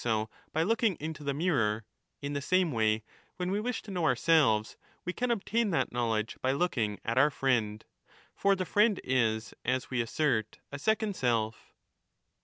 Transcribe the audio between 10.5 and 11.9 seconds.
a second self.